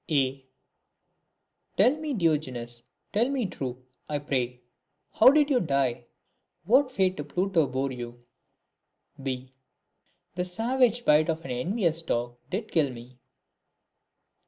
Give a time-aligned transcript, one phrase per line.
[0.09, 0.43] A.
[1.77, 2.81] Tell me, Diogenes,
[3.13, 4.61] tell me true, I pray,
[5.11, 6.05] How did you die;
[6.65, 8.17] what fate to Pluto bore you?
[9.19, 9.51] £.
[10.33, 13.19] The savage bite of an envious dog did kill me.